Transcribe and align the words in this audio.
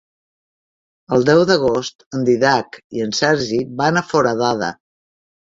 El 1.17 1.25
deu 1.31 1.41
d'agost 1.49 2.07
en 2.19 2.25
Dídac 2.29 2.81
i 3.01 3.05
en 3.09 3.15
Sergi 3.21 3.63
van 3.83 4.03
a 4.03 4.07
Foradada. 4.15 4.73